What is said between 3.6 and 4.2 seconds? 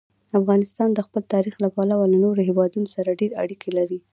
لري.